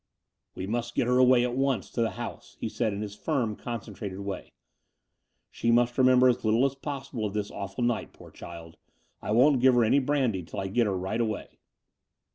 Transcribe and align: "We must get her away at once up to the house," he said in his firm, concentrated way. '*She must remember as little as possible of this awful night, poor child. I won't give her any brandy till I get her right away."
"We 0.55 0.65
must 0.65 0.95
get 0.95 1.05
her 1.05 1.19
away 1.19 1.43
at 1.43 1.55
once 1.55 1.89
up 1.89 1.93
to 1.93 2.01
the 2.01 2.09
house," 2.17 2.57
he 2.59 2.69
said 2.69 2.91
in 2.91 3.03
his 3.03 3.13
firm, 3.15 3.55
concentrated 3.55 4.21
way. 4.21 4.51
'*She 5.51 5.69
must 5.69 5.95
remember 5.95 6.27
as 6.27 6.43
little 6.43 6.65
as 6.65 6.73
possible 6.73 7.23
of 7.27 7.35
this 7.35 7.51
awful 7.51 7.83
night, 7.83 8.11
poor 8.11 8.31
child. 8.31 8.77
I 9.21 9.29
won't 9.29 9.61
give 9.61 9.75
her 9.75 9.83
any 9.83 9.99
brandy 9.99 10.41
till 10.41 10.59
I 10.59 10.69
get 10.69 10.87
her 10.87 10.97
right 10.97 11.21
away." 11.21 11.59